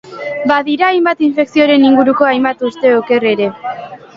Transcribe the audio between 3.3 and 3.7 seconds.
ere.